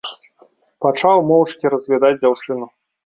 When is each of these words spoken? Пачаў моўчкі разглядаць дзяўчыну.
Пачаў 0.85 1.21
моўчкі 1.29 1.73
разглядаць 1.75 2.15
дзяўчыну. 2.25 2.65